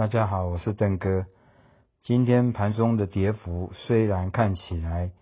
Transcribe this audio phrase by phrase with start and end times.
[0.00, 1.26] 大家好，我是邓哥。
[2.00, 5.12] 今天盘中的跌幅虽然看起来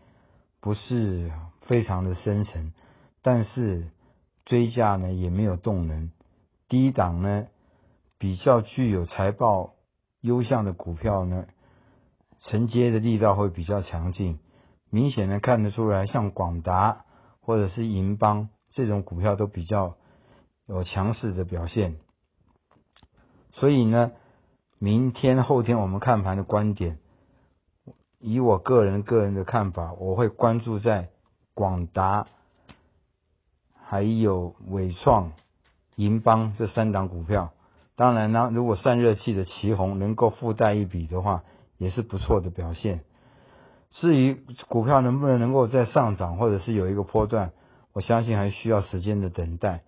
[0.60, 2.72] 不是非常的深沉，
[3.20, 3.88] 但是
[4.44, 6.12] 追价呢也没有动能。
[6.68, 7.48] 低档呢
[8.18, 9.74] 比较具有财报
[10.20, 11.48] 优向的股票呢，
[12.38, 14.38] 承接的力道会比较强劲。
[14.90, 17.04] 明显的看得出来，像广达
[17.40, 19.96] 或者是银邦这种股票都比较
[20.66, 21.96] 有强势的表现。
[23.50, 24.12] 所以呢。
[24.80, 26.98] 明天、后天我们看盘的观点，
[28.20, 31.08] 以我个人个人的看法，我会关注在
[31.52, 32.28] 广达、
[33.84, 35.32] 还有伟创、
[35.96, 37.50] 银邦这三档股票。
[37.96, 41.42] 当然呢，如果散热器的旗红能够附带一笔的话，
[41.76, 43.00] 也是不错的表现。
[43.90, 47.50] 至于股票能不能能够再上涨，或者是有一个波段，
[47.92, 49.82] 我相信还需要时间的等待。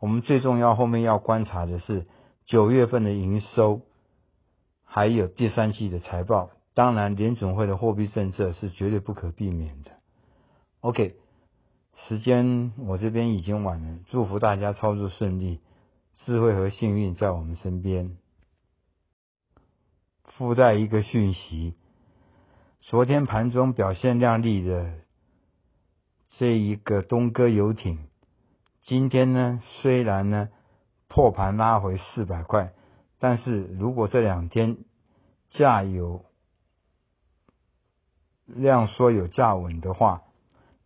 [0.00, 2.06] 我们最重要后面要观察的是
[2.44, 3.82] 九月份的营收。
[4.94, 9.90] 还有第三季的财报，当然联总会的货币政策是绝对不可避免的。
[10.82, 11.16] OK，
[12.06, 15.58] 时间我这边已经晚了，祝福大家操作顺利，
[16.12, 18.16] 智慧和幸运在我们身边。
[20.26, 21.74] 附带一个讯息，
[22.80, 24.92] 昨天盘中表现亮丽的
[26.38, 27.98] 这一个东哥游艇，
[28.84, 30.50] 今天呢虽然呢
[31.08, 32.72] 破盘拉回四百块。
[33.20, 34.76] 但是如果这两天
[35.54, 36.26] 价有
[38.44, 40.24] 量缩有价稳的话，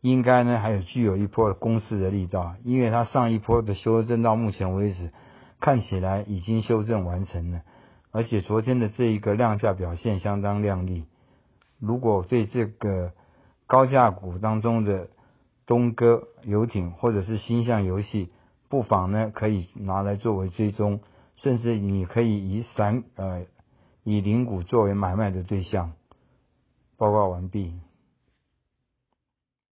[0.01, 5.11] 应该呢还有具有一波攻势的力道，因为它上一波的修正到目前为止
[5.59, 7.63] 看起来已经修正完成了，
[8.13, 11.07] 而且昨天的这一个量价表现相当亮丽。
[11.81, 13.13] 如果对这个
[13.67, 15.09] 高价股当中的
[15.67, 18.31] 东哥游艇或者是星象游戏，
[18.69, 21.01] 不妨呢可以拿来作为追踪。
[21.37, 23.47] 甚至你可以以散呃
[24.05, 25.93] 以灵股作为买卖的对象。
[26.97, 27.73] 报告完毕。